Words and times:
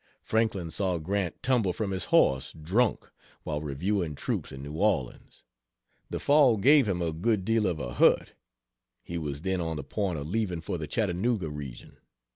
Franklin 0.23 0.71
saw 0.71 0.97
Grant 0.97 1.43
tumble 1.43 1.73
from 1.73 1.91
his 1.91 2.05
horse 2.05 2.53
drunk, 2.53 3.11
while 3.43 3.61
reviewing 3.61 4.15
troops 4.15 4.51
in 4.51 4.63
New 4.63 4.73
Orleans. 4.73 5.43
The 6.09 6.19
fall 6.19 6.57
gave 6.57 6.87
him 6.87 7.03
a 7.03 7.13
good 7.13 7.45
deal 7.45 7.67
of 7.67 7.79
a 7.79 7.93
hurt. 7.93 8.33
He 9.03 9.19
was 9.19 9.43
then 9.43 9.61
on 9.61 9.75
the 9.75 9.83
point 9.83 10.17
of 10.17 10.25
leaving 10.27 10.61
for 10.61 10.79
the 10.79 10.87
Chattanooga 10.87 11.51
region. 11.51 11.99